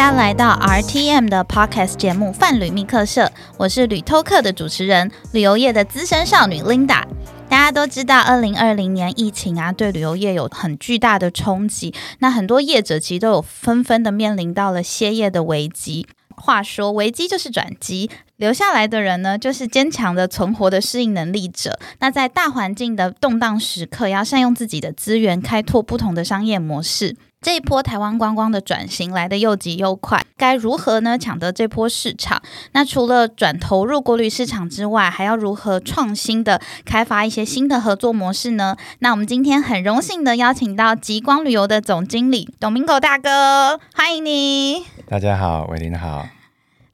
[0.00, 3.26] 大家来到 RTM 的 Podcast 节目《泛旅密客社》，
[3.58, 7.04] 我是旅偷客的主持人，旅游业的资深少女 Linda。
[7.50, 11.92] 大家都知道，二零二零年疫情啊，对旅游业有很巨大的冲击。
[12.20, 16.06] 那很多业者其实都有纷纷的面临到了歇业的危机。
[16.34, 21.78] 话说，危机就是转机，留下来的人呢，就是坚强的存活的适应能力者。
[21.98, 27.14] 那在大环境的动荡时刻，要善用自己的资源，开拓不同的商业模式。
[27.42, 32.42] 这一波台湾观光的转型来得又急又快，该如何呢抢得这波市场？
[32.72, 38.76] 那除了转投入国旅市场之外，还要如何创新的开发一些新的合作模式呢？
[38.98, 44.84] 那我们今天很荣幸的邀请到极光旅游的总经理董明狗大哥，欢迎你。
[45.08, 46.28] 大家好，伟林好。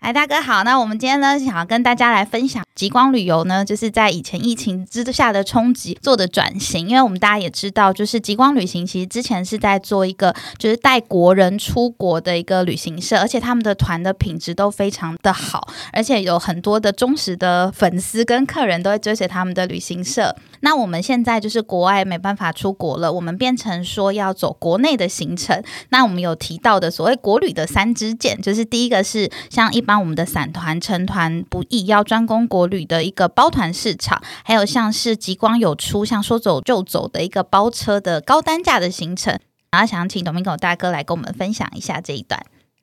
[0.06, 6.86] 哎，大哥好，那我们今天呢，想要跟大家来分享极光旅游呢，就是在以前疫情之下的冲击做的转型。
[6.86, 20.36] 因为我们大家也知道，就是极光旅行其实之前是在做一个就是带国人出国的一个旅行社，而且他们的团的品质都非常的好，而且有很多的忠实的粉丝跟客人都会追随他们的旅行社。
[20.60, 25.60] 那我们现在就是国外没办法出国了，我们变成说要走国内的行程。
[25.88, 39.38] 那我们有提到的所谓国旅的三支箭，就是第一个是像一般我们的散团、成团不易，要专攻国旅的一个包团市场，还有像是极光有出像说走就走的一个包车的高单价的行程。
[39.70, 42.40] 然后想请董明狗大哥来跟我们分享一下这一段。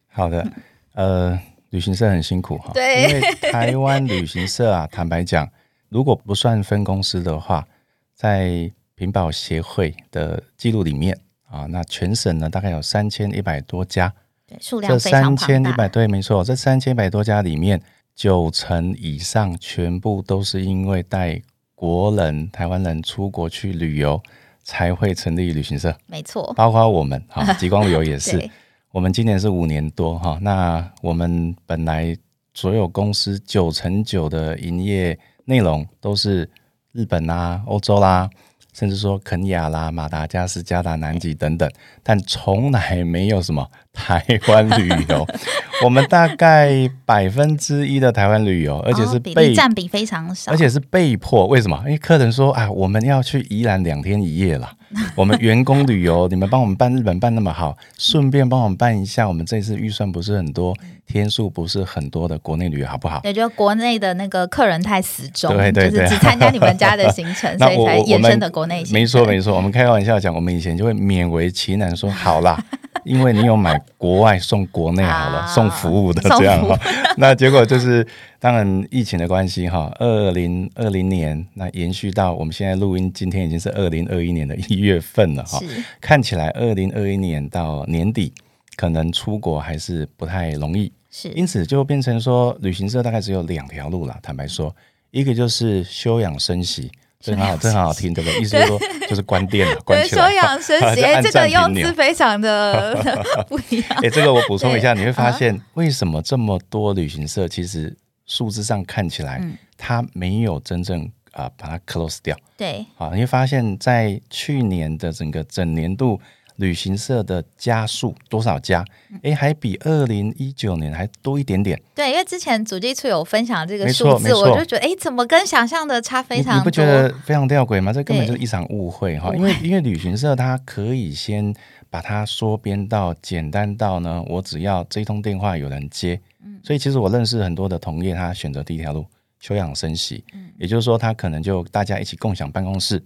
[0.07, 0.47] 好的，
[0.93, 1.39] 呃，
[1.69, 5.49] 旅行社很辛苦哈，对，因为台湾旅行社啊，坦白讲。
[5.89, 7.67] 如果不算分公司的话，
[8.15, 11.15] 在屏保协会的记录里面
[11.47, 14.17] 啊，那全省呢大概有三千一百多家，对，
[14.59, 17.81] 数量非常三千一百对，没错，这三千一百多家里面，
[18.15, 21.41] 九成以上全部都是因为带
[21.75, 24.21] 国人、台湾人出国去旅游
[24.63, 28.49] 才会成立旅行社，没错，包括我们哈， 极光旅游也是，
[28.91, 32.15] 我们今年是五年多哈，那我们本来
[32.53, 35.17] 所有公司九成九的营业。
[35.45, 36.49] 内容都是
[36.93, 38.29] 日本啦、欧洲啦，
[38.71, 41.69] 甚至说肯亚啦、马达加斯加、达南极等等，
[42.01, 45.25] 但从来没有什么台湾旅游。
[45.83, 51.47] 我们大概百分之一的台湾旅游，而且是被占比非常少，而且是被迫。
[51.47, 51.77] 为什么？
[51.85, 54.71] 因为客人说啊，我们要去宜兰两天一夜了。
[55.15, 59.27] 我们员工旅游，你们帮我们办日本办那么好，顺便帮我们办一下。
[59.27, 60.73] 我们这次预算不是很多，
[61.07, 63.19] 天数不是很多的国内旅游，好不好？
[63.23, 68.83] 也觉得国内的那个客人太死忠，对对对，只参加你们家的行程， 所以才延伸的国内。
[68.91, 72.63] 没错没错，我们开玩笑讲，我们以前就会勉为其难说好啦。
[73.03, 76.77] 因为你有买国外送国内好了，送服务的这样哈，
[77.17, 78.05] 那结果就是
[78.39, 85.59] 当然疫情的关系哈，二零二零年那延续到我们现在录音，今天已经是二零二一年的一月份了哈，
[86.01, 88.33] 看起来二零二一年到年底
[88.75, 94.75] 可能出国还是不太容易，是，因此就变成说旅行社大概只有两条路了，坦白说，
[95.11, 96.91] 一个就是休养生息。
[97.23, 98.41] 真好，真很好听，对不对？
[98.41, 100.29] 意思是说， 就是关店了，关起来。
[100.29, 102.93] 休养 生息，这个用词非常的
[103.47, 103.89] 不一样。
[104.03, 107.95] 哎，这个我补充一下，你会发现为什么这么多旅行社，其实
[108.25, 109.41] 数字上看起来，
[109.77, 112.37] 它没有真正啊把它 close 掉。
[112.57, 116.19] 对，好，你会发现在去年的整个整年度。
[116.57, 118.85] 旅行社的家数多少家？
[119.21, 121.81] 哎，还比二零一九年还多一点点。
[121.95, 126.59] 对，因为之前主机处有分享这个数字，我就觉得，哎，怎么跟想象的差非常？
[126.59, 127.91] 你不觉得非常吊诡吗？
[127.91, 129.33] 这根本就是一场误会哈！
[129.35, 131.53] 因为因为旅行社它可以先
[131.89, 136.19] 把它缩编到简单到呢，我只要这一通电话有人接。
[136.43, 139.05] 嗯，所以其实我认识很多的同业，他选择第一条路
[139.39, 143.01] 休养生息，嗯，也就是说，他可能就大家一起共享办公室。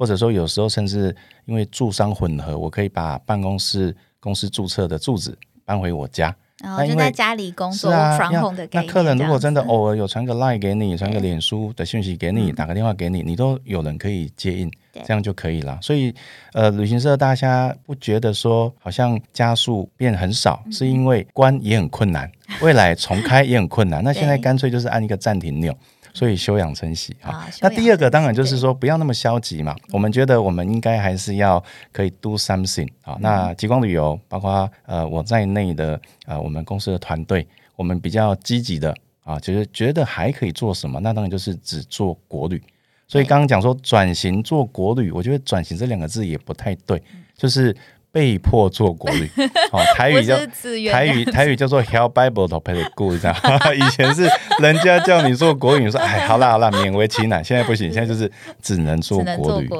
[0.00, 6.34] 或者说，有时候甚至因为住商混合，我可以把办公室公司注册的住址搬回我家，
[6.64, 8.18] 然后就在家里工作啊。
[8.72, 14.72] 那客人如果真的偶尔有传个 line 给你，传个脸书的讯息给你，打个电话给你，你都有人可以接应，
[15.04, 15.78] 这样就可以了。
[15.82, 16.14] 所以，
[16.54, 22.32] 呃，旅行社大家不觉得说好像加速变很少，是因为关也很困难，
[22.62, 24.02] 未来重开也很困难。
[24.02, 25.76] 那现在干脆就是按一个暂停钮。
[26.12, 29.76] 所以休养生息啊，那第二个当然就是说不要那么消极嘛。
[29.92, 31.62] 我们觉得我们应该还是要
[31.92, 33.16] 可以 do something 啊。
[33.20, 37.46] 那极光旅游，包括呃我在内的呃我们公司的团队，
[37.76, 42.62] 我们比较积极的啊，就是觉得还可以做什么，那当然就是只做国旅。
[43.06, 47.02] 所以刚刚讲说转型做国旅，我觉得转型这两个字也不太对，
[47.36, 47.76] 就是。
[48.12, 49.30] 被迫做国语，
[49.72, 50.36] 哦，台语叫
[50.90, 53.36] 台语台语叫做 Hell Bible to pay good，这样。
[53.76, 54.28] 以前是
[54.60, 57.44] 人家叫你做国语，说哎， 好啦好啦，勉为其难。
[57.44, 58.30] 现在不行，现在就是
[58.60, 59.70] 只能做国旅。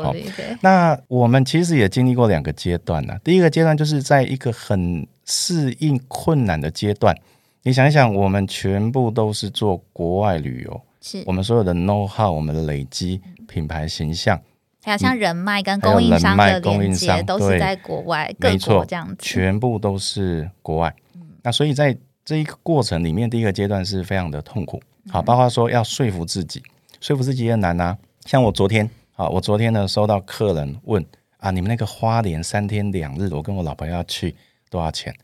[0.61, 3.15] 那我们其实也经历过两个阶段呢。
[3.25, 7.15] 第一个阶段就是在一个很适应困难的阶段。
[7.63, 14.41] 你想一想，我们全部都是做国外旅游，是我们所有的 know how，我们的累积品牌形象，
[14.83, 20.95] 还有像人脉跟供应商的连接，都是在国外各国这样子，全部都是国外。
[21.43, 24.83] 那所以在这一个过程里面，第一个阶段是非常的痛苦。
[25.11, 26.63] 好，包括说要说服自己，
[27.01, 27.97] 说服自己也难呐。
[28.25, 31.05] 像我昨天，啊，我昨天呢收到客人问
[31.39, 34.35] 啊，你们那个花莲三天两日，我跟我老婆要去
[34.69, 35.15] 多少钱？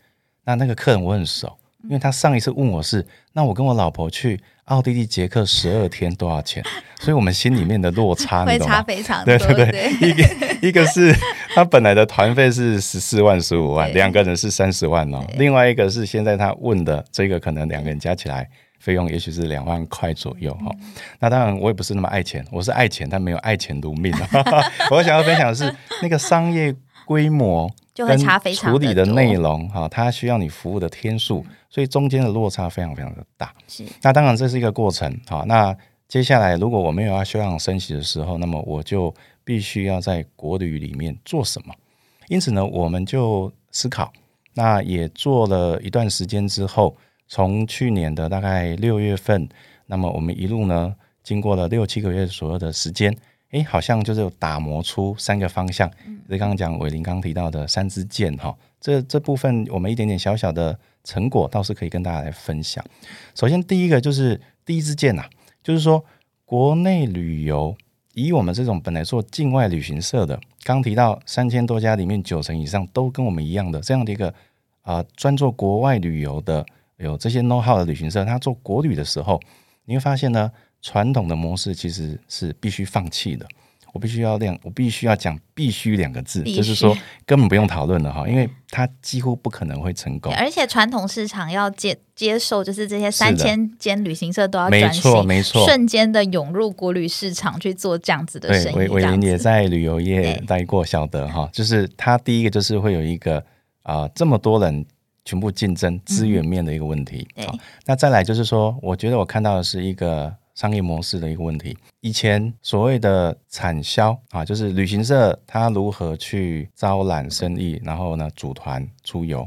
[0.44, 1.56] 那那个客人我很熟。
[1.88, 6.62] 因为他上一次问我是，那我跟我老婆去奥地利、捷克十二天多少钱？
[6.98, 9.38] 所以我们心里面的落差，会差非常多。
[9.38, 11.14] 对对对，一个一个是
[11.54, 15.24] 他本来的团费是十四万、十五万，两个人是三十万哦。
[15.34, 18.48] 另外一个是现在他问的这个，可能两个人加起来
[18.80, 20.74] 费用也许是两万块左右哈。
[21.20, 24.12] 那当然我也不是那么爱钱，我是爱钱，但没有爱钱如命
[24.90, 25.72] 我想要分享的是
[26.02, 26.74] 那个商业
[27.04, 27.70] 规模。
[27.94, 31.42] 就会差非常处理的内容哈，它需要你服务的天数，
[31.76, 33.52] 所以中间的落差非常非常的大。
[33.68, 35.76] 是，那当然这是一个过程好，那
[36.08, 39.14] 接下来如果我没有要休养生息的时候，那么我就
[39.44, 41.74] 必须要在国旅里面做什么？
[42.28, 44.10] 因此呢，我们就思考，
[44.54, 46.96] 那也做了一段时间之后，
[47.28, 49.46] 从去年的大概六月份，
[49.84, 53.14] 那么我们一路呢，经过了六七个月左右的时间。
[53.50, 55.88] 哎，好像就是有打磨出三个方向。
[56.26, 60.76] 就是刚刚讲伟林刚提到的三支箭哈，这这部分我们一点点小小的
[61.06, 62.84] 成果倒是可以跟大家来分享。
[63.34, 65.24] 首先第一个就是第一支箭呐，
[65.62, 66.04] 就是说
[66.44, 67.74] 国内旅游，
[68.12, 74.34] 以我们这种本来做境外旅行社的，刚提到三千多家里面九成以上都跟我们一样的这样的一个
[74.82, 76.66] 啊专做国外旅游的
[76.96, 79.40] 有这些 know how 的旅行社，他做国旅的时候，
[79.86, 80.50] 你会发现呢。
[80.82, 83.44] 传统的模式其实是必须放弃的。
[83.92, 86.94] 我必须要亮，我必须要讲“必须”两个字，就是说
[87.24, 90.30] 根本不用讨论了哈，因为它几乎不可能会成功。
[90.34, 98.76] 而且传统市场要接接受，就是这些三千间旅行社都要没错没错，瞬间的涌入国旅市场去做这样子的生意。
[98.76, 103.42] 伟伟林也在旅游业待过，晓得哈，就是他第一个就是会有一个
[103.82, 104.84] 啊这么多人
[105.24, 107.26] 全部竞争资源面的一个问题。
[107.46, 107.56] 好，
[107.86, 110.34] 那再来就是说，我觉得我看到的是一个。
[110.56, 119.46] 商业模式的一个问题，以前所谓的产销啊，就是旅行社它如何去招揽生意，然后呢组团出游。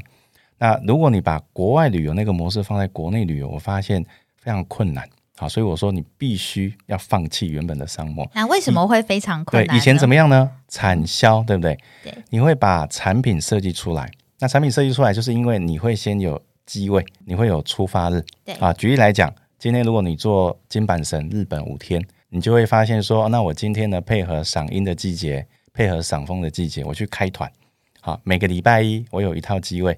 [0.56, 4.04] 那如果你把国外旅游那个模式放在国内旅游，我发现
[4.36, 5.48] 非常困难啊。
[5.48, 8.24] 所以我说你必须要放弃原本的商模。
[8.32, 9.74] 那为什么会非常困难？
[9.74, 10.48] 对，以前怎么样呢？
[10.68, 11.76] 产销对不对？
[12.04, 14.08] 对，你会把产品设计出来。
[14.38, 18.24] 那产品设计出来，就是因为你会先有机位，你会有出发日。
[18.44, 19.34] 对啊，举例来讲。
[19.60, 27.52] 今天如果你做金板神日本五天，你就会发现说，那我今天呢配合赏樱的季节，配合赏枫的季节，我去开团。
[28.00, 29.94] 好，每个礼拜一我有一套机位，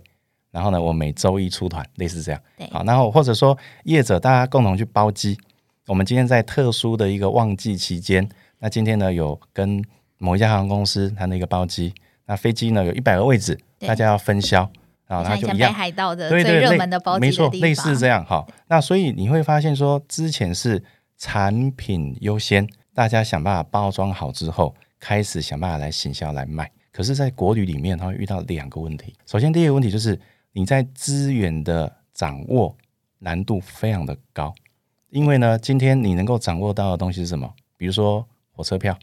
[0.51, 2.41] 然后呢，我每周一出团，类似这样。
[2.73, 5.39] 好，然后或者说业者大家共同去包机。
[5.87, 9.81] 我们今天在特殊的一个旺季期间，那今天呢有跟
[10.19, 11.95] 某一家航空公司谈的一个包机，
[12.27, 14.69] 那飞机呢有一百个位置，大家要分销。
[15.13, 15.73] 啊，它就一样。
[15.73, 18.47] 海盗的最热门的包没错，类似这样哈。
[18.69, 20.83] 那所以你会发现说，之前是
[21.19, 26.71] 产品优先，大家想办法包装好之后，开始想办法来行销来卖。
[26.91, 29.15] 可是，在国旅里面，它会遇到两个问题。
[29.27, 30.19] 首先，第一个问题就是
[30.53, 32.75] 你在资源的掌握
[33.19, 34.55] 难度非常的高，
[35.11, 37.51] 因为呢，今天你能够掌握到的东西是什么？
[37.77, 38.99] 比如说火车票、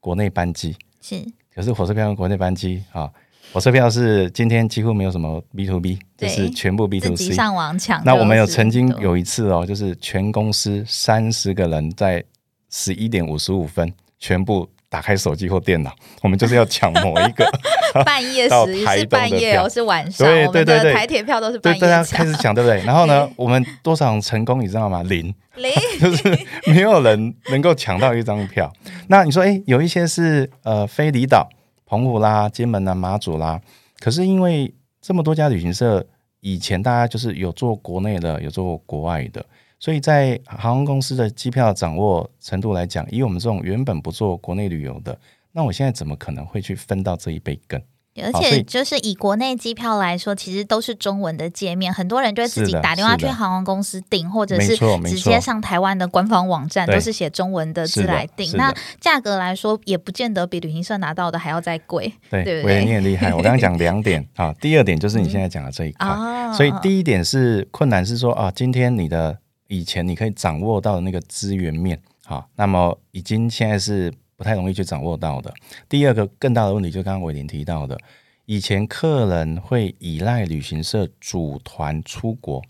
[0.00, 3.10] 国内班机是，可是火车票跟国内班机啊。
[3.52, 8.00] 火车票是今天几乎没有什么 B to B，就是全部 B to C 上网抢。
[8.04, 12.22] 那我们有曾经有一次哦，就是全公司三十个人在
[12.70, 15.92] 十一点五十五分全部打开手机或电脑，
[16.22, 17.44] 我们就是要抢某一个
[18.06, 20.24] 半夜 时是半夜哦，是晚上。
[20.28, 22.80] 对对对对，台铁票都是半夜抢，开始抢，对不对？
[22.84, 25.02] 然后呢，我们多少成功你知道吗？
[25.02, 28.72] 零零，就是没有人能够抢到一张票。
[29.08, 31.48] 那你说，哎，有一些是呃非离岛。
[31.90, 33.60] 澎湖啦、金门啦、马祖啦，
[33.98, 36.06] 可是因为这么多家旅行社，
[36.38, 39.44] 以前大家就是有做国内的，有做国外的，
[39.80, 45.18] 所以在航空公司的机票掌握程度来讲，以我们这种原本不做国内旅游的，
[45.50, 47.82] 那我现在怎么可能会去分到这一杯羹？
[48.20, 58.50] 而且就是以国内机票来说，其实都是中文的界面，很多人就会自己打电话去航空公司订，或者是直接上台湾的官方网站，都是写中文的字来订。
[58.56, 62.12] 那价格来说，也不见得比旅行社拿到的还要再贵。
[62.30, 62.84] 对，对不对？
[62.84, 63.34] 你很厉害。
[63.34, 66.08] 我刚刚讲两点 啊，第二点就是你现在讲的这一块。
[66.54, 74.12] 所以第一点是困难是说啊，今天你的以前你可以掌握到的那个资源面，好，那么已经现在是。
[74.40, 75.52] 不太容易去掌握到的。
[75.86, 77.98] 第二个更大的问题，就刚刚伟林提到的，
[78.46, 82.62] 以前客人会依赖旅行社组团出国，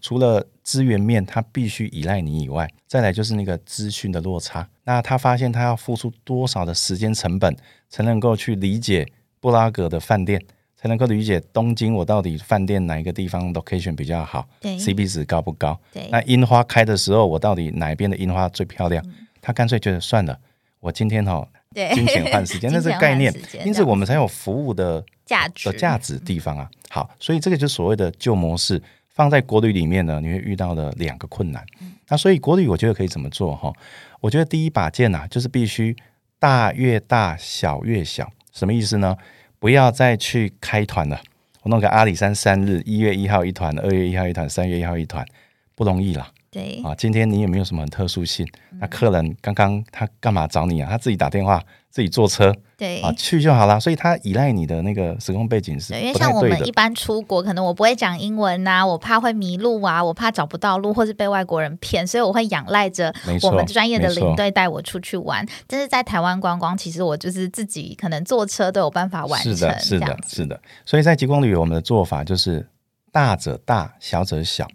[0.00, 4.66] 除了资源面他必须依赖你以外，再来就是那个资讯的落差。
[4.84, 7.54] 那他发现他要付出多少的时间成本，
[7.90, 9.06] 才能够去理解
[9.38, 10.42] 布拉格的饭店，
[10.78, 15.78] 才能够理解东京我到底饭店哪一个地方 location 比较好，对，CP 值高不高？
[15.92, 19.04] 对，那樱花开的时候，我到底哪一边的樱花最漂亮？
[19.42, 20.38] 他干脆觉得算了，
[20.80, 26.70] 我今天哈，对，金钱换时间， 那是概念，因此我们才有服务的价值的价值地方啊。
[26.88, 28.82] 好，所以这个就是所谓的旧模式。
[29.08, 31.66] 放在国旅里面呢，你会遇到的两个困难。
[32.06, 33.72] 那所以国旅我觉得可以怎么做哈？
[34.20, 35.96] 我觉得第一把剑呐，就是必须
[36.38, 38.30] 大越大，小越小。
[38.52, 39.16] 什么意思呢？
[39.58, 41.20] 不要再去开团了。
[41.62, 45.26] 我弄个阿里山三日，一月一号一团，二月一号一团，三月一号一团，
[45.74, 46.30] 不容易啦。
[46.50, 48.46] 对啊，今天你也没有什么很特殊性。
[48.80, 50.88] 那客人刚刚他干嘛找你啊？
[50.90, 51.62] 他自己打电话。
[51.90, 53.80] 自己坐车，对啊，去就好了。
[53.80, 63.12] 所以他依赖你的那个时空背景是，因为像我们一般出国，可能我不会讲英文呐，我怕会迷路啊，我怕找不到路，或是被外国人骗，所以我会仰赖着
[63.42, 65.44] 我们专业的领队带我出去玩。
[65.66, 69.56] 但是在台湾观光，其实我就是自己可能坐车都有办法完成。
[69.56, 70.60] 是的，是的，是的。
[70.84, 72.64] 所以在极光旅游，我们的做法就是
[73.10, 74.68] 大者大，小者小。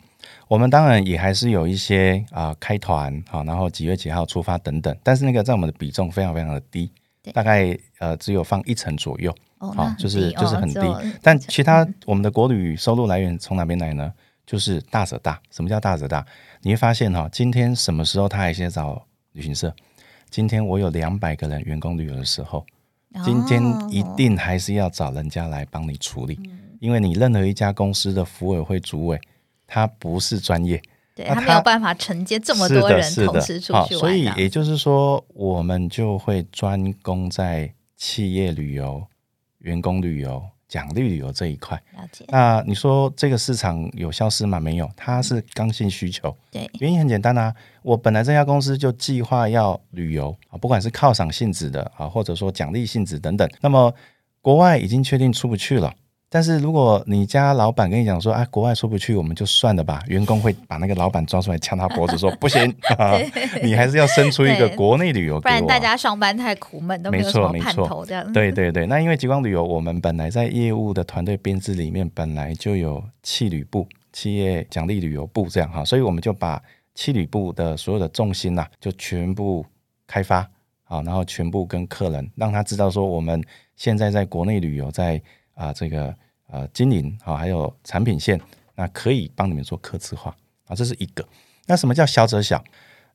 [0.47, 6.91] 我们当然也还是有一些啊开团啊，然后几月几号出发等等，但是那个在我们的比重非常非常的低。
[7.31, 10.81] 大概呃只有放一成左右，哦，就是就是很低。
[11.21, 14.11] 但其他我们的国旅收入来源从哪边来呢？
[14.45, 15.39] 就是大者大。
[15.49, 16.25] 什么叫大者大？
[16.63, 19.73] 你会发现哈，今天什么时候他还先找旅行社？
[20.29, 22.65] 今天我有两百个人员工旅游的时候，
[23.23, 26.37] 今天一定还是要找人家来帮你处理，
[26.81, 29.17] 因为你任何一家公司的服委会主委，
[29.73, 30.79] 他不是专业。
[31.15, 39.03] 对他没有办法承接这么多人同时出去玩，所以也就是说，我们就会专攻在企业旅游、
[39.59, 41.75] 员工旅游、奖励旅游这一块。
[41.95, 42.25] 了解。
[42.29, 44.59] 那你说这个市场有消失吗？
[44.59, 46.35] 没有，它是刚性需求。
[46.51, 47.53] 对，原因很简单啊，
[47.83, 53.47] 我本来这家公司就计划要旅游啊，不管是犒赏性质的啊，或者说奖励性质等等。
[53.61, 53.93] 那么
[54.41, 55.93] 国外已经确定出不去了。
[56.33, 60.01] 但是如果你家老板跟你讲说，啊，国外出不去，我们就算了吧。
[60.07, 62.75] 员工会把那个老板抓出来掐他脖子，说不行，
[63.61, 68.33] 你还是要生出一个国内旅游，不然大家上班太苦闷，都没有什么盼头这样。
[68.33, 76.59] 对对对，那因为极光旅游，我们本来在业务的团队编制里面本来就有企旅部、企业奖励旅游部这样哈，所以我们就把
[76.95, 79.63] 企旅部的所有的重心呐，就全部
[80.07, 80.49] 开发
[80.83, 83.39] 好，然后全部跟客人让他知道说，我们
[83.75, 85.21] 现在在国内旅游在
[85.53, 86.15] 啊这个。
[86.47, 88.39] 呃，经营好，还有产品线，
[88.75, 90.35] 那可以帮你们做客制化
[90.67, 91.27] 啊，这是一个。
[91.65, 92.63] 那什么叫小者小？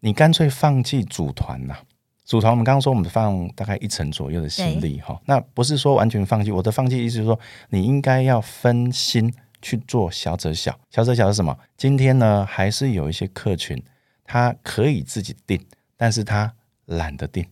[0.01, 1.77] 你干脆放弃组团呐。
[2.25, 6.51] 组团，我们刚刚说我们放大概一成左右的心力哈，那不是说完全放弃。
[6.51, 10.77] 我的放弃意思是说，你应该要分心去做小者小。
[10.91, 11.57] 小者小是什么？
[11.77, 13.81] 今天呢，还是有一些客群，
[14.25, 15.65] 他可以自己定，
[15.97, 16.53] 但是他
[16.87, 17.47] 懒得定。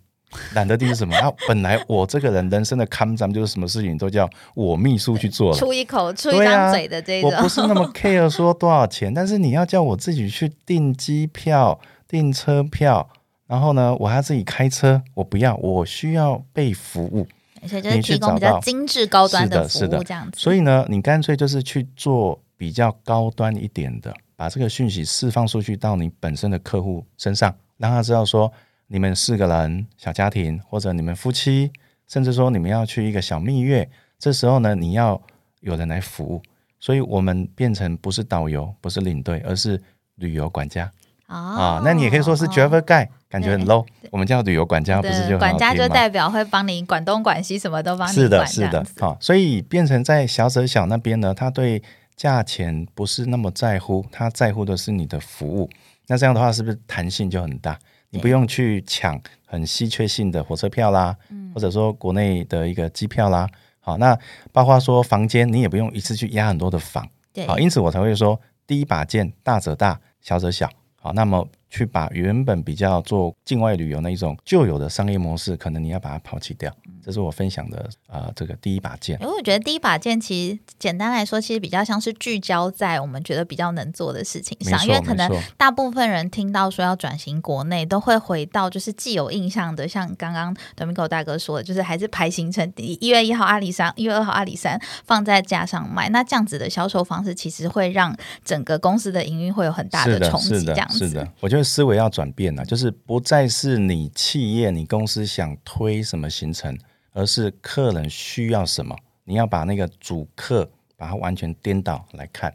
[0.54, 1.16] 懒得定是什么？
[1.16, 7.30] 啊，本来我这个人人生的看咱就是什么事情都叫我秘书去做，出一口出一张嘴的这种。
[7.30, 11.78] 我不是那么 care 说多少钱，但是你要叫我自己去订机票、
[12.08, 13.08] 订车票，
[13.46, 17.26] 然后呢，我还要自己开车，我不要，我需要被服务。
[17.66, 20.38] 所以就是提供比较精致高端的服务这样子。
[20.38, 28.52] 所以呢，你干脆就是去做比较高端一点的，把这个讯息释放出去到你本身的客户身上，让他知道说。
[28.88, 31.72] 你们四个人小家庭，或者你们夫妻，
[32.06, 33.88] 甚至说你们要去一个小蜜月，
[34.18, 35.20] 这时候呢，你要
[35.60, 36.42] 有人来服务，
[36.78, 39.82] 所以我们变成不是导游，不是领队，而是
[40.16, 40.90] 旅游管家
[41.26, 41.80] 啊。
[41.84, 43.84] 那你也可以说是 driver guy，感觉很 low。
[44.12, 48.22] 我们叫旅游管家，不是就管家就代表会帮你管东管西，什么都帮你管。
[48.24, 51.82] 是的，是的，好，所以变成在小者小那边呢，他对
[52.14, 55.68] 价钱不是那么在乎，他在乎的是你的服务。
[56.06, 57.76] 那这样的话，是不是弹性就很大？
[58.16, 61.14] 你不用去抢很稀缺性的火车票啦，
[61.54, 63.46] 或者说国内的一个机票啦。
[63.78, 64.18] 好，那
[64.52, 67.06] 包括说房间，你也不用一次去压很多的房。
[67.46, 70.68] 好，因此我才会说，第一把剑，大者大，小者小。
[70.96, 71.46] 好，那么。
[71.76, 76.72] 去把原本比较做境外旅游那一种旧有的商业模式，可能你要把它抛弃掉。
[77.04, 79.16] 这是我分享的啊，这个第一把剑。
[79.20, 84.84] 因为我觉得第一把剑其实简单来说，其实比较像是聚焦在我们觉得比较能做的事情上。
[84.86, 96.08] 因为可能大部分人听到说要转型国内，都会回到就是既有印象的，像刚刚 Domingo 大哥说的，就是还是排行程，一月一号阿里山，一月二号阿里山 放在架上卖。
[96.08, 100.64] 那这样子的销售方式，其实会让整个公司的营运会有很大的冲击。
[100.64, 101.65] 这样子，是的，我觉得。
[101.66, 106.78] 思维要转变了，就是不再是你企业、你公司想推什么行程，
[107.12, 112.54] 而是客人需要什么，你要把那个主客把它完全颠倒来看。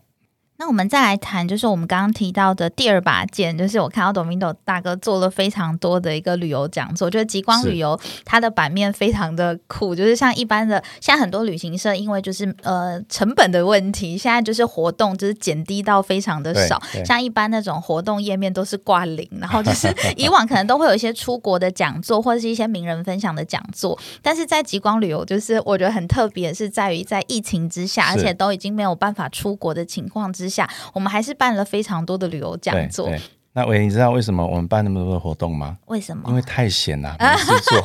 [0.61, 30.50] 那我们再来谈，就是我们刚刚提到的第二把剑，就是我看到 Domingo 大哥做了非常多的一个旅游讲座，就是极光旅游，它的版面非常的酷，就是像一般的，现在很多旅行社因为就是呃成本的问题，现在就是活动就是减低到非常的少，像一般那种活动页面都是挂零，然后就是 以往可能都会有一些出国的讲座或者是一些名人分享的讲座，但是在极光旅游，就是我觉得很特别，是在于在疫情之下，而且都已经没有办法出国的情况之下，
[30.93, 33.09] 我们还是办了非常多的旅游讲座。
[33.53, 35.77] 那伟，你知道为什么我们办那么多的活动吗？
[35.87, 36.23] 为什么？
[36.29, 37.79] 因为太闲了，没事做。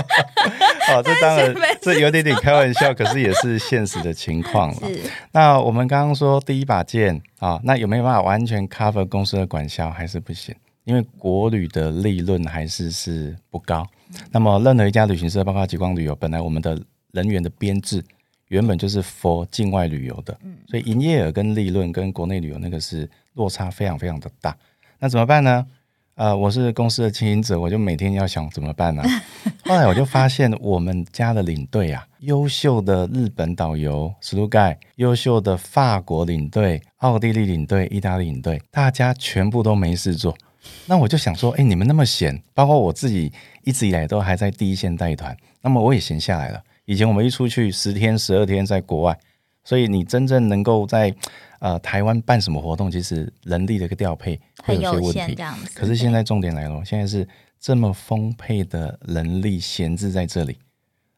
[0.96, 4.88] 哦，这当然这有点点开玩笑，可是也是现实的情况了。
[5.32, 9.90] 那我们刚刚说第一把剑啊，那有没有办法完全 cover 公司的管销？
[9.90, 10.54] 还是不行？
[10.84, 13.86] 因为国旅的利润还是是不高。
[14.30, 16.80] 那么任何一家旅行社，包括极光旅游，本来我们的
[17.12, 18.02] 人员的编制。
[18.48, 20.36] 原本就是 for 境外旅游的，
[20.68, 24.56] 所以营业额跟利润跟国内旅游那个是落差非常非常的大。
[24.98, 25.66] 那怎么办呢？
[26.16, 29.02] 呃，我是公司的经营者，我就每天要想怎么办呢？
[29.66, 40.36] 后来我就发现我们家的领队啊，优秀的日本导游史路盖，优秀的法国领队、奥地利领队、意大利领队，大家全部都没事做。
[40.86, 43.32] 那我就想说，哎，你们那么闲，包括我自己
[43.64, 46.62] 一直以来都还在第一线带团，那么我也闲下来了。
[46.86, 49.18] 以前我们一出去十天十二天在国外，
[49.62, 51.14] 所以你真正能够在
[51.60, 55.36] 呃台湾办什么活动，其实人力的一个调配会有些问题。
[55.74, 57.26] 可是现在重点来了，现在是
[57.58, 60.58] 这么丰沛的人力闲置在这里，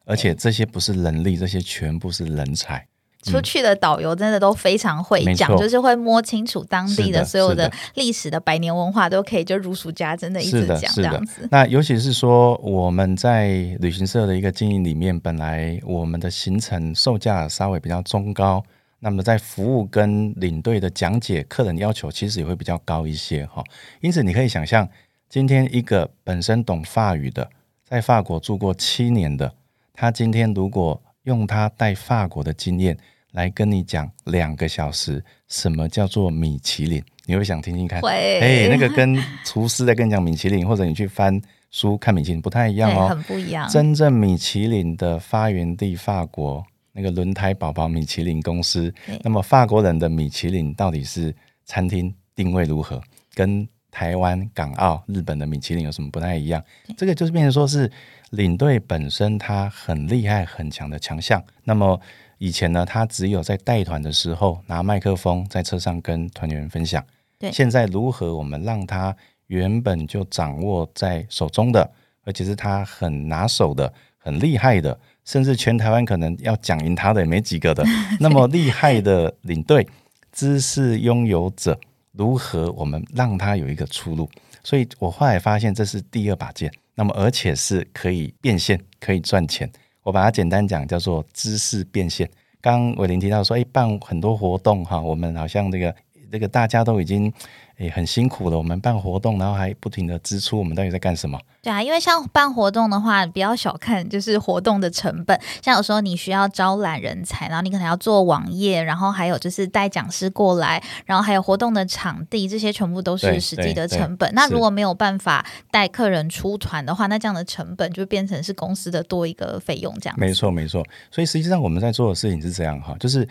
[0.05, 2.87] 而且这些不是人力，这些全部是人才。
[3.23, 11.45] 出去的导游真的都非常会讲，就是会摸清楚当地的所有的历史的百年文化，都可以就如数家珍的一直讲这样子。
[11.51, 13.47] 那尤其是说我们在
[13.79, 18.63] 旅行社的一个经营里面，本来我们的行程售价稍微比较中高，
[18.99, 23.61] 那么在服务跟领队的讲解，客人要求其实也会比较高一些哈。
[23.99, 24.87] 因此你可以想象，
[25.27, 27.49] 今天一个本身懂法语的，
[27.83, 29.51] 在法国住过七年的，
[29.93, 32.97] 他今天如果用他带法国的经验。
[33.31, 37.03] 来跟你讲两个小时，什么叫做米其林？
[37.25, 38.01] 你会想听听看？
[38.01, 41.39] 会，哎，那个跟厨师在跟你讲米其林，或者你去翻
[41.71, 43.67] 书看米其林不太一样哦，很不一样。
[43.69, 51.35] 真正米其林的发源地法国，那个轮胎宝宝米其林公司，那么法国人的米其林到底是
[51.65, 53.01] 餐厅定位如何？
[53.33, 56.63] 跟台湾、港澳、日本的米其林有什么不太一样？
[56.95, 57.91] 这个就是变成说是
[58.31, 61.43] 领队本身他很厉害、很强的强项。
[61.63, 61.99] 那么
[62.37, 67.03] 以前呢，他只有在带团的时候拿麦克风在车上跟团员分享。
[67.39, 69.15] 对，现在如何我们让他
[69.47, 71.89] 原本就掌握在手中的，
[72.23, 77.83] 而且是他很拿手的、很厉害的，甚至全台湾可能要讲赢他的也没几个的
[78.19, 79.87] 那么厉害的领队、
[80.31, 81.79] 知识拥有者，
[82.11, 84.29] 如何我们让他有一个出路？
[84.63, 89.71] 所以我后来发现这是第二把剑，那么而且是可以变现、可以赚钱。
[90.07, 92.29] 我把它简单讲，叫做知识变现。
[92.61, 95.93] 刚伟林提到说，哎，办很多活动哈，我们好像这个
[96.31, 97.31] 这个大家都已经。
[97.77, 101.39] 也很辛苦的，我们办活动，然后还不停的支出，我们到底在干什么？
[101.61, 105.39] 对啊，因为像办活动的话，不要小看就是活动的成本。
[105.61, 114.33] 像有时候你需要招揽人才，然后你可能要做网页，然后还有就是带讲师过来，然后还有活动的场地，这些全部都是实际的成本。
[114.33, 120.15] 那如果没有办法带客人出团的话，那这样的成本就变成是公司的多一个费用，这样。
[120.17, 120.83] 没错，没错。
[121.11, 123.27] 所以实际上我们在做的事情是这样哈，就是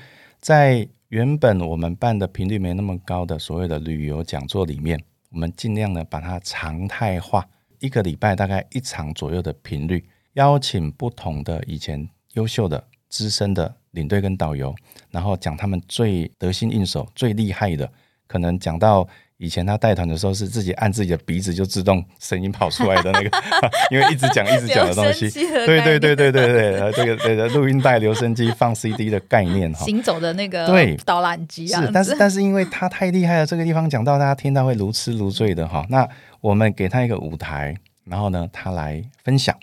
[0.46, 0.88] 在。
[1.08, 14.74] 原本我们办的频率没那么高的所谓的旅游讲座里面，我们尽量呢把它常态化，一个礼拜大概一场左右的频率，邀请不同的以前优秀的资深的领队跟导游，
[15.12, 17.88] 然后讲他们最得心应手、最厉害的，
[18.26, 19.08] 可能讲到。
[19.38, 23.30] 以前他带团的时候是自己按自己的鼻子就自动声音跑出来的那个，
[23.92, 36.08] 因为一直讲一直讲的东西，对对对对对对，这个这个录音带、留声机、放 CD 的概念哈，行走的那个对导览机啊，是，但是但是因为他太厉害了，这个地方讲到大家听到会如痴如醉的哈，那
[36.40, 39.54] 我们给他一个舞台，然后呢他来分享。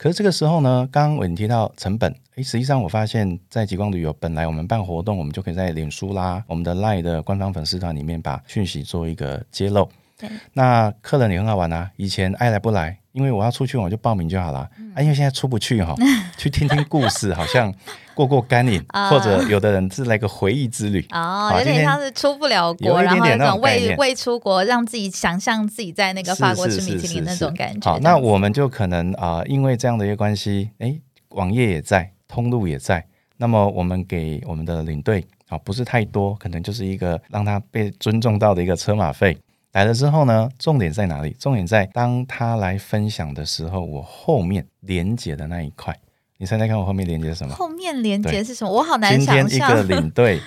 [0.00, 9.86] 可是这个时候呢，刚刚我提到成本，诶，实际上我发现，在极光旅游本来我们办活动，我们就可以在脸书啦、我们的 Line 的官方粉丝团里面把讯息做一个揭露。
[10.16, 12.96] 对，那客人也很好玩啊，以前爱来不来。
[13.12, 14.60] 因为我要出去，我就报名就好了。
[14.94, 15.94] 啊，因为现在出不去哈，
[16.38, 17.74] 去听听故事，好像
[18.20, 21.02] 过过干瘾，或者有的人是来个回忆之旅。
[21.10, 27.90] 哦，有点像是出不了国，然后那种未未出国，让自己想象自己在那个法国吃米其林那种感觉。
[27.90, 30.94] 好，那我们就可能啊，因为这样的一个关系，哎，
[31.30, 33.02] 网页也在，通路也在。
[33.38, 39.38] 那么我们给我们的领队啊，不是太多，可能就是一个让他被尊重到的一个车马费。
[39.72, 41.30] 来了之后呢，重点在哪里？
[41.38, 45.96] 重点在当他来分享的时候，我后面连接的那一块，
[46.40, 47.54] 你猜猜看，我后面连接什么？
[47.54, 48.72] 后面连接是什么？
[48.72, 49.46] 我好难想象。
[49.46, 50.40] 今天一个领队。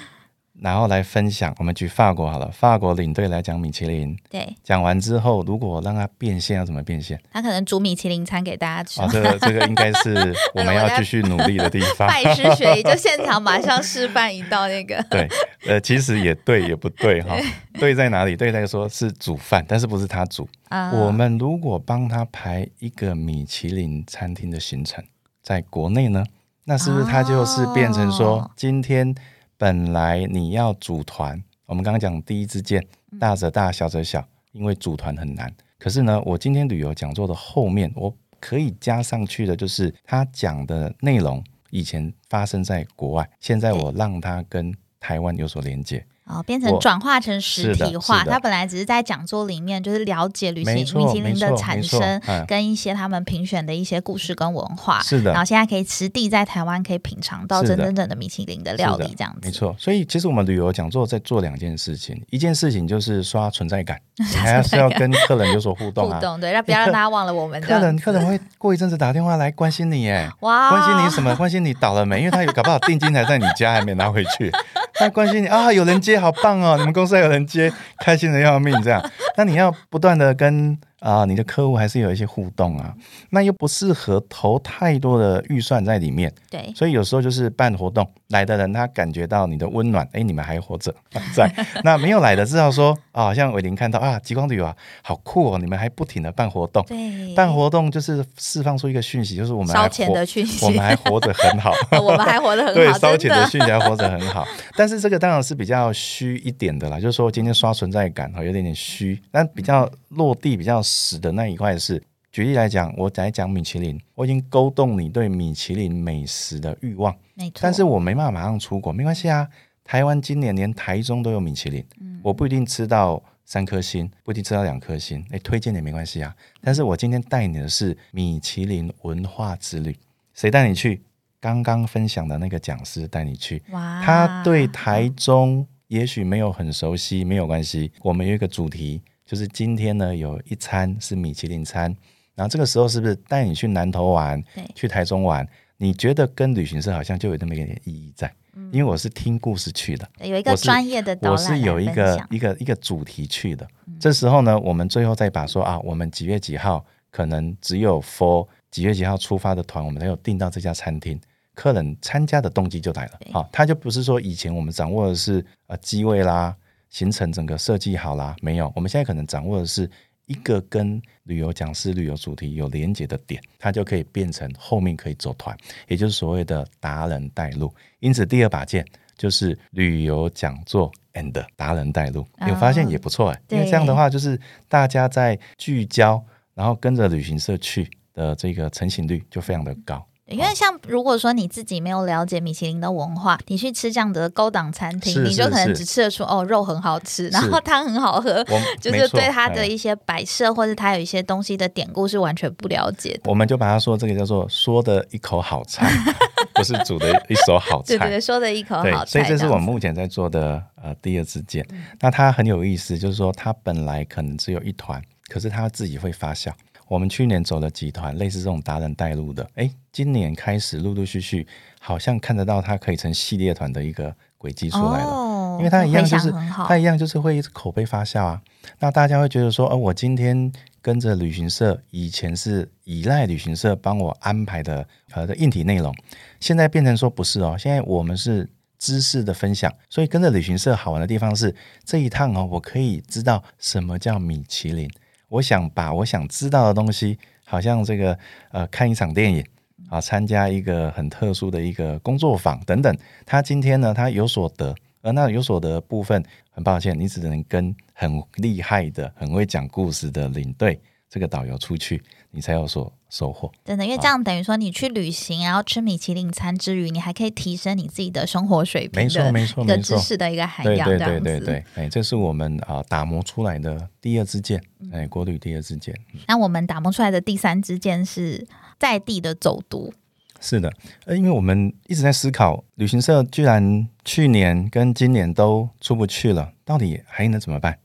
[0.61, 4.15] 然后来分享，我们举法国好了，法国领队来讲米其林。
[4.29, 7.19] 对，讲完之后，如果让他变现，要怎么变现？
[7.31, 9.01] 他可能煮米其林餐给大家吃。
[9.01, 12.07] 哦，这个这个应该是我们要继续努力的地方。
[12.09, 15.03] 拜师学艺，就现场马上示范一道那个。
[15.09, 15.27] 对，
[15.65, 17.35] 呃，其实也对也不对哈。
[17.79, 18.37] 对在哪里？
[18.37, 20.47] 对在说是煮饭，但是不是他煮。
[20.69, 20.91] 啊。
[20.91, 25.03] 我们如果帮他排一个米其林餐厅的行程，
[25.43, 26.25] 在国内呢，
[26.63, 29.13] 那是不是它就是变成说今天？
[29.55, 32.85] 本来你要组团，我们刚刚讲第一支箭，
[33.17, 35.53] 大则大，小则小，因为组团很难。
[35.77, 46.05] 可是呢，我今天旅游讲座的后面，我可以加上去的，就是他讲的内容，以前发生在国外，现在我让他跟台湾有所连接。
[46.25, 48.23] 哦，变成转化成实体化。
[48.23, 55.01] 他本来只是在讲座里面，就是了解旅行米其林的产生，跟一些他们评选的一些故事跟文化。
[55.01, 55.31] 是的。
[55.31, 59.39] 然后现在可以实地在台湾可以品尝到真真正的米其林的料理，这样子。
[59.43, 59.75] 没错。
[59.77, 63.99] 所以其实我们旅游讲座在做两件事情，一件事情就是刷存在感，
[64.41, 66.15] 还是要跟客人有所互动啊。
[66.15, 67.61] 互动对，让不要让大家忘了我们。
[67.61, 71.35] 客人客人会过一阵子打电话来关心你，耶，哇，关心你什么？
[71.35, 72.19] 关心你倒了没？
[72.19, 74.49] 因为他有搞不好定金还在你家，还没拿回去。
[74.95, 76.75] 他关心你啊，有人接，好棒哦！
[76.77, 79.03] 你们公司还有人接，开心的要命，这样。
[79.35, 80.77] 那你要不断的跟。
[81.03, 82.95] 啊，你的客户还是有一些互动啊，
[83.29, 90.95] 那又不适合投太多的预算在里面，对，所以有时候就是办活动来的人，他感觉到你的温暖，哎，你们还活着
[91.35, 91.51] 在。
[91.83, 104.47] 那没有来的，至少说啊，像伟林看到啊，极光旅游啊，好酷哦，你们还不停的办活动，对，办活动就是释放出一个讯息，就是我们烧钱的讯息， 我们还活着很好， 我们还活得很好，对，烧钱的讯息还活着很好。
[104.77, 111.77] 但是这个当然是比较虚一点的啦，就是说今天刷存在感哈，有点点虚，但比较落地、比较实的那一块。
[111.77, 112.01] 是，
[112.31, 117.59] 举例来讲，我在讲米其林，我已经勾动你对米其林美食的欲望，没错。
[117.61, 119.47] 但是我没办法马上出国，没关系啊。
[119.83, 121.85] 台湾今年连台中都有米其林，
[122.21, 126.33] 我不一定吃到三颗星，不一定吃到两颗星，哎，推荐也没关系啊。
[126.61, 129.97] 但是我今天带你的是米其林文化之旅，
[130.33, 131.01] 谁带你去？
[131.41, 139.01] 刚刚分享的那个讲师带你去，哇，他对台中也许没有很熟悉，没有关系，我们有一个主题。
[139.25, 141.95] 就是今天呢，有一餐是米其林餐，
[142.35, 144.43] 然后这个时候是不是带你去南投玩，
[144.75, 145.47] 去台中玩？
[145.77, 148.31] 你觉得跟旅行社好像就有那么一点意义在？
[148.71, 153.67] 因为我是听故事去的，有一个专业的，我是有一个一个一个主题去的。
[153.99, 161.19] 这时候呢，我们最后再把说啊，我们几月几号可能只有 for 几月几号出发的团，我们才有订到这家餐厅，
[161.55, 163.19] 客人参加的动机就来了。
[163.31, 166.55] 好，他就不是说以前我们掌握的是呃机位啦。
[166.93, 168.71] 行程整个设计好啦，没有？
[168.75, 169.89] 我们现在可能掌握的是
[170.27, 177.73] 一个跟旅游讲师、旅游主题有连接的点，它就可以变成后面可以走团，也就是所谓的达人带路。
[177.99, 178.85] 因此，第二把剑
[179.17, 183.41] 就是旅游讲座 and 达人带路，有发现也不错哎。
[183.49, 190.05] 因为这样的话，就是大家在聚焦，然后跟着旅行社去的这个成型率就非常的高。
[190.33, 198.43] 因为像如果说你自己没有了解米其林的文化，你去吃这样的高档餐厅，你就可能只吃得出哦肉很好吃，然后汤很好喝，
[198.81, 203.21] 就是对它的一些摆设或者它有一些东西的典故是完全不了解的。
[203.25, 205.89] 我们就把它说这个叫做说的一口好菜，
[206.53, 207.97] 不是煮的一手好菜。
[207.97, 209.05] 对对，说的一口好菜。
[209.05, 211.65] 所以这是我们目前在做的呃第二支箭。
[211.99, 216.51] 那它很有意思，就是说它本来可能只有一团，可是它自己会发酵。
[216.87, 221.47] 我们去年走了几团类似这种达人带路的，哎，今年开始陆陆续续，
[221.79, 226.31] 好像看得到它可以成系列团的一个轨迹出来了，因为它一样就是
[226.67, 228.41] 它一样就是会口碑发酵啊。
[228.79, 235.95] 那大家会觉得说，呃，我今天跟着旅行社，以前是依赖旅行社帮我安排的呃的硬体内容，
[236.39, 244.89] 现在变成说不是哦，现在我们是知识的分享，所以跟着旅行社好玩的地方是这一趟哦，我可以知道什么叫米其林。
[245.33, 248.17] 我想把我想知道的东西，好像这个
[248.51, 249.43] 呃，看一场电影
[249.89, 252.95] 啊，参加一个很特殊的一个工作坊等等。
[253.25, 261.99] 他今天呢，他有所得，而那有所得部分，很抱歉，你只能跟很厉害的、很会讲故事的领队这个导游出去，
[262.33, 262.91] 你才有所。
[263.13, 274.59] 收获真的，因为这样等于说你去旅行，然后吃米其林餐之余，你还可以提升你自己的生活水平，没错没错，一个知识的一个涵养，对对对对，哎，这是我们啊打磨出来的第二支箭，
[274.91, 275.93] 哎，国旅第二支箭。
[276.27, 278.47] 那我们打磨出来的第三支箭是
[278.79, 279.93] 在地的走读。
[280.41, 280.73] 是的，
[281.05, 287.77] 呃，因为我们一直在思考，旅行社居然去年跟今年都出不去了，到底还能怎么办？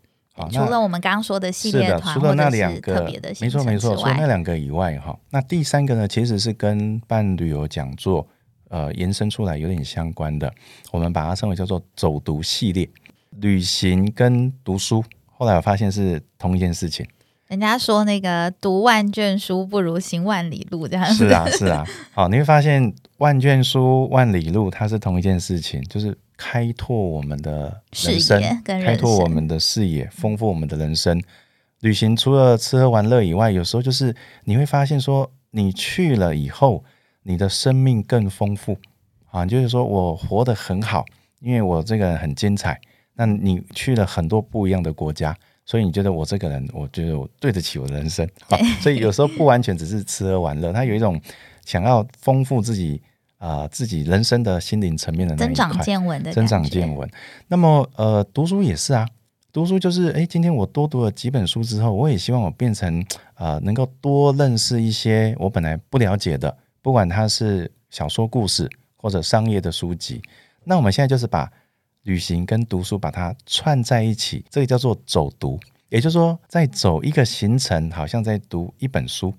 [0.51, 3.03] 除了我们刚刚说的系列团，除了那两个，
[3.41, 8.27] 没错没错，除了那两个以外，哈，那第三个呢，其实是跟办旅游讲座，
[8.69, 10.53] 呃，延伸出来有点相关的，
[10.93, 12.89] 我们把它称为叫做走读系列，
[13.41, 17.07] 旅行跟读书，后来我发现是同一件事情。
[17.49, 21.83] 人家说那个读万卷书不如行万里路，这样是啊是啊。
[22.13, 31.23] 好，你会发现万卷书万里路，它是同一件事情，就是开拓我们的人生，开拓我们的视野，丰富我们的人生。
[31.81, 36.83] 旅行除了吃喝玩乐以外，有时候就是你会发现说，你去了以后，
[37.25, 38.79] 你的生命更丰富
[39.31, 41.05] 啊，就是说我活得很好，
[41.41, 42.81] 因为我这个人很精彩。
[43.15, 45.37] 那你去了很多不一样的国家。
[45.67, 48.57] 所以你觉得我这个人，我觉得我对得起我的人生啊。
[48.81, 51.21] 所以有时候不完全只是吃喝玩乐，他有一种
[51.67, 53.03] 想要丰富自己
[53.39, 57.09] 啊自己人生的心灵层面的增长见闻的增长见闻。
[57.49, 59.09] 那么呃，读书也是啊，
[59.53, 70.21] 读书就是哎，今天我多读了几本书之后，我也希望我变成啊，能够多认识一些我本来不了解的，不管它是小说故事或者商业的书籍。
[70.65, 71.51] 那我们现在就是把。
[72.05, 75.61] 旅行跟读书把它串在一起，这个叫做走读。
[75.91, 79.35] 也就是说，在走一个行程，好像在读一本书。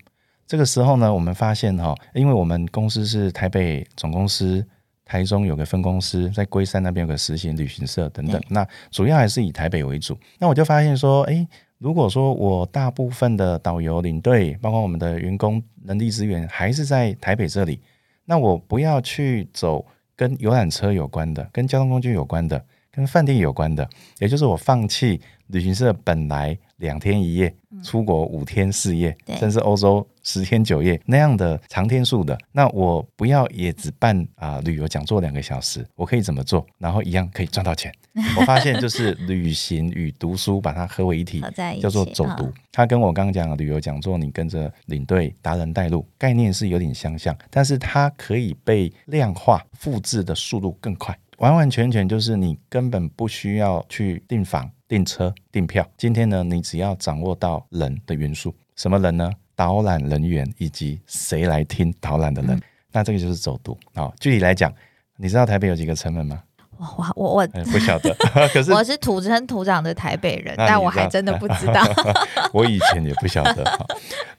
[0.50, 4.66] 这个时候呢，我们发现哈，因为我们公司是台北总公司，
[5.06, 8.42] 台中有个分公司，在龟山那边有个实行旅行社等等。
[8.50, 10.18] 那主要还是以台北为主。
[10.40, 17.80] 那我就发现说，诶，如果说我大部分的导游领队，包括我们的员工人力资源，还是在台北这里，
[18.26, 19.86] 那我不要去走。
[20.16, 36.64] 跟游览车有关的，跟交通工具有关的，跟饭店有关的，也就是我放弃旅行社本来两天一夜出国五天四夜，甚至欧洲十天九夜那样的长天数的，那我不要也只办啊旅游讲座两个小时，我可以怎么做？
[36.78, 37.92] 然后一样可以赚到钱。
[38.38, 41.42] 我发现就是旅行与读书把它合为一体，
[41.82, 42.54] 叫做走读。
[42.72, 55.88] 它跟我刚刚讲的旅游讲座，你跟着领队达人带路，概念是有点相像，但是它可以被量化复制的速度更快，完完全全就是你根本不需要去订房、订车、订票。
[55.98, 59.32] 今天呢，你只要掌握到人的元素，什么人呢？
[59.60, 62.58] 导览人员以及谁来听导览的人，
[62.94, 63.78] 那这个就是走读。
[63.94, 64.74] 好，具体来讲，
[65.18, 66.42] 你知道台北有几个城门吗？
[66.78, 68.16] 我我我不晓得，
[68.54, 71.84] 可是我是土生土长的台北人，但我还真的 不知道。
[72.54, 73.88] 我以前也不晓得。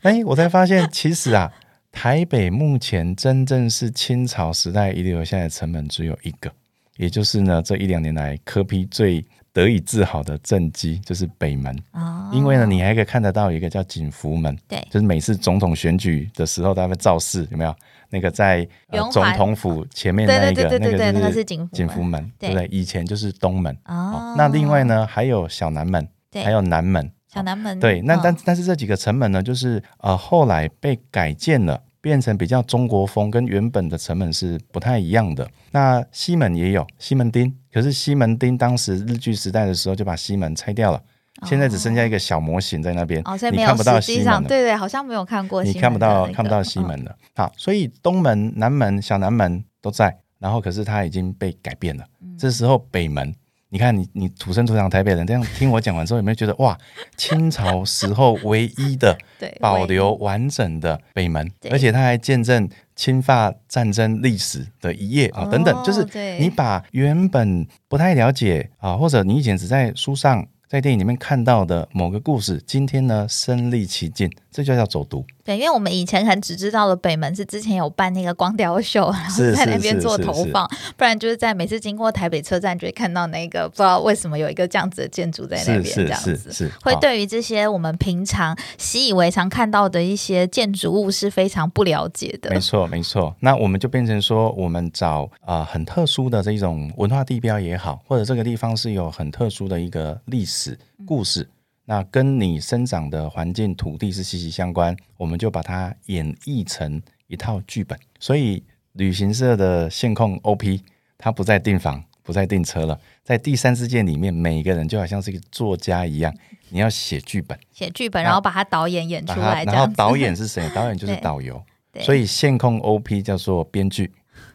[0.00, 1.52] 哎，我才发现，其实啊，
[1.92, 6.50] 台北目前真正是清朝时代遗留下来的城门只有一个，
[6.96, 11.76] 也就是呢，这一两年来科批最得以治好的政绩，就是北门。
[11.92, 17.74] 哦，因为呢，你还可以看得到一个叫景福门，对，就是每次总统选举的时候，他们造势有没有？
[18.12, 18.66] 那个在
[19.12, 22.66] 总统府前面那个，那个是景景福门，对不对？
[22.66, 24.34] 以前就是东门哦。
[24.36, 27.10] 那另外呢，还有小南门，还有南门。
[27.32, 35.48] 小南门对，那但但是这几个城门呢，就是呃后来被改建了，变成比较中国风，跟原本的成本是不太一样的。
[35.70, 41.02] 那西门也有西门町，可是西门町当时日据时代的时候就把西门拆掉了。
[41.44, 44.42] 现在只剩下一个小模型在那边，你看不到西门。
[44.44, 45.62] 对对，好像没有看过。
[45.62, 47.16] 你看不到看不到西门了。
[47.34, 52.04] 好，所以东门、南门、小南门都在，然后可是它已经被改变了。
[52.38, 53.34] 这时候北门，
[53.70, 56.76] 你看你你土生土长台北人，这样听我讲完之后，有没有觉得哇，
[57.16, 59.16] 清朝时候唯一的
[59.60, 66.04] 保留完整的北门，而且它还见证侵法战争历史的一页啊，等等，就是
[66.38, 70.46] 你把原本不太了解啊，或者你以前只在书上。
[70.70, 75.24] 在电影里面看到的某个故事，今天呢身历其境，这就叫走读。
[75.42, 92.48] 对，因为我们以前可能只知道了北门是之前有办那个光雕秀，然后 在那边做投放，不然就是在每次经过台北车站就会看到那个不知道为什么有一个这样子的建筑在那边，这样子会对于这些我们平常习以为常看到的一些建筑物是非常不了解的。
[92.50, 93.34] 没错，没错。
[93.40, 100.59] 那我们就变成说，我们找啊很特殊的这种文化地标也好，或者这个地方是有很特殊的一个历史
[101.06, 101.48] 故事。
[101.86, 107.98] 那跟你生长的环境、土地是息息相关，我们就把它演绎成一套剧本。
[108.20, 110.82] 所以旅行社的线控 OP，
[111.18, 116.32] 它不再订房，不再订车了，在第三世界里面，每一个人就好像是一个作家一样，
[116.68, 119.64] 你要写剧本，写剧本，然后把它导演演出来。
[119.64, 120.70] 然后导演是谁？
[120.72, 121.60] 导演就是 导游。
[122.02, 124.12] 所以线控 OP 叫做编剧，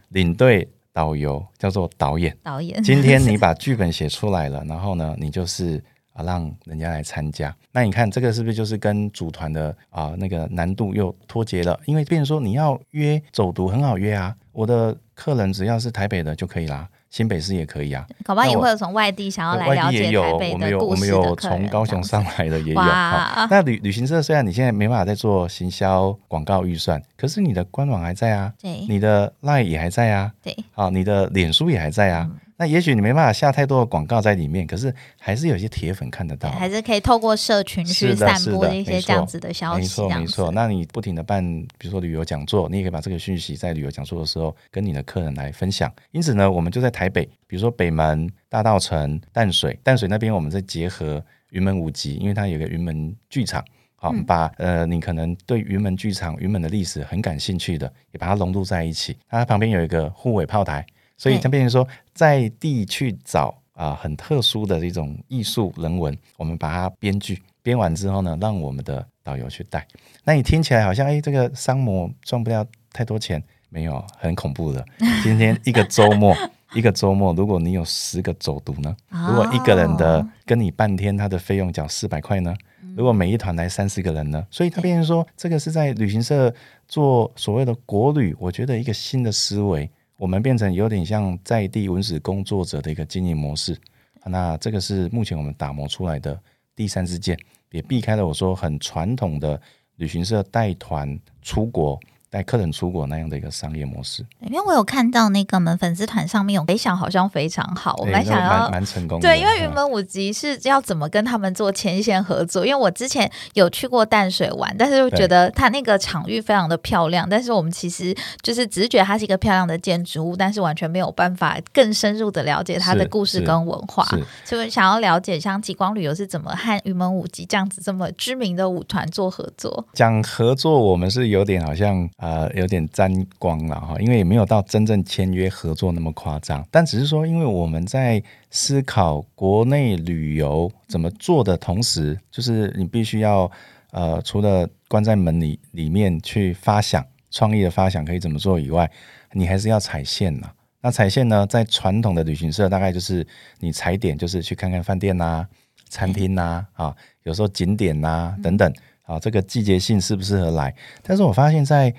[0.09, 2.37] 领队导游叫做导演。
[2.41, 2.81] 导演。
[2.81, 5.83] 今天你 把剧本写出来了，然后呢，你就是。
[6.15, 7.55] 啊，让人家来参加。
[7.71, 11.79] 那你看这个是不是就是跟组团的啊那个难度又脱节了？
[11.85, 16.87] 因为变成说你要约走读很好约啊，我的客人只要是台北的就可以啦。
[17.11, 22.81] 新北市也可以啊，搞不好也会有从外地想要来了解台北的故事有从高雄上来的也有。
[22.81, 32.29] 那旅旅行社虽然你现在没办法再做行销广告预算，可是你的官网还在啊，对，你的 Line 也还在啊，对，好，你的脸书也还在啊。
[32.57, 39.81] 那也许你没办法下太多的广告在里面，可是还是有些铁粉看得到，还是可以透过社群去散播一些这样子的消息。
[39.81, 40.51] 没错，没错。
[40.51, 41.43] 那你不停的办，
[41.77, 45.91] 比如说旅游讲座，你也可以把这个讯息在旅游讲座的时候跟你的客人来分享。
[46.11, 53.61] 因此呢，我们就在台北，比如说北门、大道城、淡水，淡水那边我们在结合云门舞集，因为它有个云门剧场，
[53.97, 59.17] 好，把呃你可能对云门剧场、云门的历史很感兴趣的，也把它融入在一起。
[59.27, 60.85] 它旁边有一个护尾炮台。
[61.17, 69.87] 所以，它变成说，在地去找啊，很特殊的这种艺术人文，我们把它编剧编完之后呢，让我们的导游去带。
[70.23, 74.85] 那你听起来好像，哎，这个商模赚不了太多钱，没有，很恐怖的。
[75.23, 76.35] 今天一个周末，
[76.75, 82.53] 一个周末，如果你有十个走读呢，如果一个人的跟你半天，他的费用缴四百块呢？
[82.95, 84.45] 如果每一团来三四个人呢？
[84.49, 86.53] 所以，他变成说，这个是在旅行社
[86.87, 89.89] 做所谓的国旅，我觉得一个新的思维。
[90.17, 93.77] 我们变成有点像在地文史工作者的一个经营模式，
[94.25, 96.39] 那这个是目前我们打磨出来的
[96.75, 97.37] 第三支箭，
[97.71, 99.61] 也避开了我说很传统的
[99.97, 101.99] 旅行社带团出国。
[102.35, 107.95] 带客人出国那样的一个商业模式，因为我有看到那个我们粉丝团上面有回想，好像非常好。
[107.97, 112.65] 我们想要蛮成功，对，因为云门舞集是要怎么跟他们做牵线合作？
[112.65, 124.05] 因为我之前有去过淡水玩，但是又觉得它那个场域非常的漂亮，但是我们其实就是只是觉得它是一个漂亮的建筑物，但是完全没有办法更深入的了解它的故事跟文化。
[124.43, 129.87] 所以想要了解像极光旅游是怎么和云门舞集这样子这么知名的舞团做合作？
[129.93, 132.09] 讲合作，我们是有点好像。
[132.25, 143.51] 呃，有点沾光了哈，因为也没有到真正签约合作那么夸张，但只是说，因为我们在思考国内旅游怎么做的同时，就是你必须要
[143.91, 148.89] 呃，除了关在门里里面去发想创意的发想可以怎么做以外，
[149.33, 150.49] 你还是要踩线呐。
[150.81, 153.25] 那踩线呢，在传统的旅行社大概就是
[153.59, 155.45] 你踩点，就是去看看饭店呐、
[155.89, 160.73] 餐厅呐啊，有时候景点呐等等啊，这个季节性适不适合来？
[161.03, 161.93] 但是我发现，在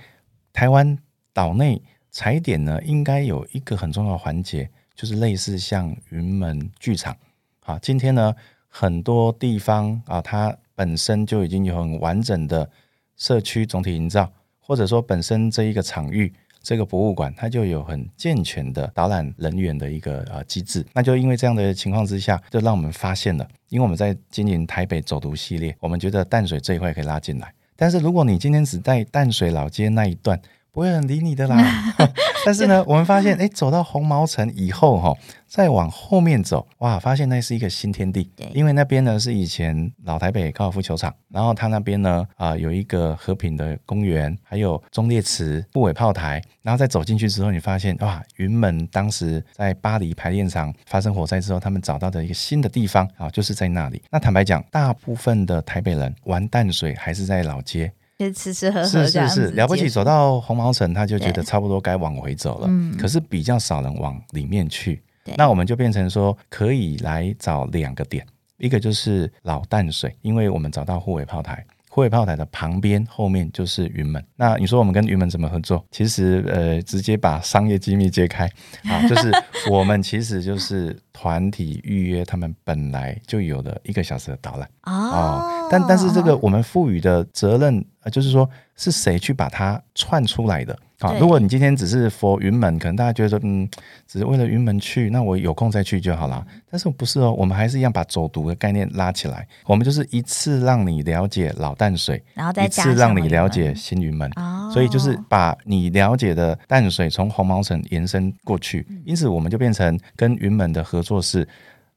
[0.56, 0.96] 台湾
[1.34, 7.14] 岛内踩点呢，应该有一个很重要的环节，就是类似像云门剧场。
[7.60, 8.34] 啊，今天呢，
[8.66, 12.70] 很多地方啊，它本身就已经有很完整的
[13.18, 20.82] 社区总体营造，或者说本身这一个场域、这个博物馆，它就有很健全的导览人员的一个呃机制。
[20.94, 27.52] 那就因为这样的情况之下，就让我们发现了，因为我们在经营台北走读系列，我们觉得淡水这一块可以拉进来。
[27.76, 30.40] 但是如果你今天只在淡水老街那一段，
[30.72, 31.94] 不会很理你的啦。
[32.46, 35.12] 但是呢，我们发现，哎，走到红毛城以后，哈，
[35.48, 38.30] 再往后面走，哇，发现那是一个新天地。
[38.36, 46.40] 对，因为那边呢是以前老台北高尔夫球场，然后它那边呢啊有一个和平的公园，还有忠烈祠、布尾炮台。
[46.62, 54.00] 然后再走进去之后，你发现哇，云门当时在巴黎排练场发生火灾之后，他们找到的一个新的地方啊，就是在那里。
[54.08, 57.92] 那坦白讲，大部分的台北人玩淡水还是在老街。
[58.18, 62.66] 就吃吃喝喝是是是了不起，走到红毛城，他就觉得差不多该往回走了。
[62.70, 65.02] 嗯，可是比较少人往里面去。
[65.36, 68.24] 那我们就变成说，可以来找两个点，
[68.58, 71.64] 一个就是老淡水，因为我们找到护尾炮台。
[71.90, 74.22] 护卫炮台的旁边后面就是云门。
[74.36, 75.82] 那你说我们跟云门怎么合作？
[75.90, 78.44] 其实呃，直接把商业机密揭开
[78.84, 79.32] 啊，就是
[79.70, 85.66] 我们其实就是团体预约，他们本来就有的一个小时的导览哦。
[85.70, 90.78] 但但是这个我们赋予的责任，呃，就是说是谁去把它串出来的？
[90.98, 93.68] 好，如果你今天只是 for 云门，可能大家觉得说，嗯，
[94.06, 96.42] 只是为了云门去，那我有空再去就好了。
[96.70, 99.46] 但是不是哦，我们还是一样把走读的概念拉起来。
[99.66, 104.30] 我们就是一次让你了解老淡水，然后再一次让你了解新云门。
[104.36, 108.86] 哦，所以就是把你了解的淡水从红毛城延伸过去。
[109.04, 111.46] 因此，我们就变成跟云门的合作是。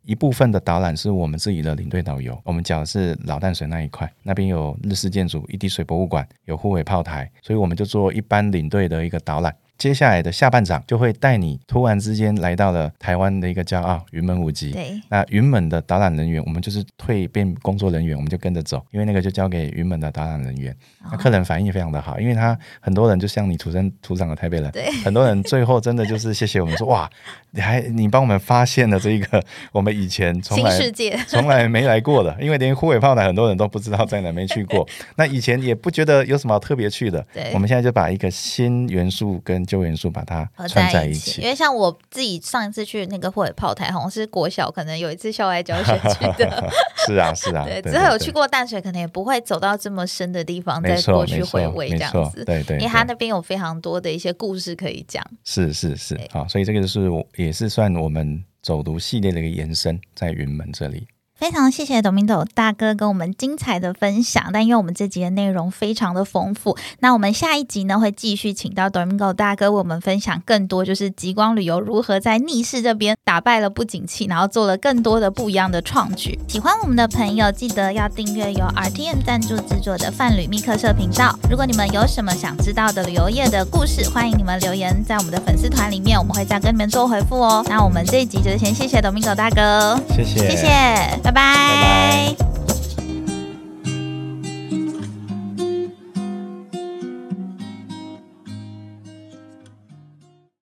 [0.05, 9.53] 一部分的导览是我们自己的领队导游，我们讲的是老淡水那一块，那边有日式建筑、一滴水博物馆，有护卫炮台，所以我们就做一般领队的一个导览。
[9.78, 14.72] 接下来的下半场就会带你突然之间来到了台湾的一个骄傲云门舞集。
[14.72, 20.76] 对，那云门的导览人员，我们就是蜕变工作人员，我们就跟着走，因为那个就交给云门的导览人员。
[21.10, 27.10] 那客人反应非常的好，因为他很多人就像你土生土长的台北人，对，很多人最后真的就是谢谢我们说 哇，
[27.52, 30.80] 你还你帮我们发现了这一个我们以前从来
[31.28, 34.88] 从来没来过的，因为连虎尾炮台很多人都不知道在哪，没去过。
[35.18, 41.41] 那以前也不觉得有什么特别去的，对，我们现在就把一个新元素跟旧元素把它串在一起。
[41.41, 46.70] 因为像我自己上一次去那个虎尾炮台，好像是国小，可能有一次校外教学去的。
[47.08, 52.43] 是啊，是啊， 对，之后有去过淡水，可能也不会走到这么深的地方，再过去回味这样子。
[52.45, 55.26] 对对，因为他那边有非常多的一些故事可以讲。
[55.43, 61.08] 是是是，好，所以这个就是我也是算我们走读系列的一个延伸，在云门这里。
[61.40, 76.38] 非常谢谢 Domingo 大哥跟我们精彩的分享，但因为我们这集的内容非常的丰富，那我们下一集呢会继续请到 Domingo 大哥为我们分享更多，就是极光旅游如何在逆势这边打败了不景气，然后做了更多的不一样的创举。
[76.50, 81.34] 喜欢我们的朋友记得要订阅由 RTM 赞助制作的泛旅密客社频道。
[81.50, 87.64] 如果你们有什么想知道的旅游业的故事，欢迎你们留言在我们的粉丝团里面，我们会再跟你们做回复哦。
[87.70, 91.29] 那我们这一集就先谢谢 Domingo 大哥，谢谢，谢谢。
[91.32, 92.69] 拜拜。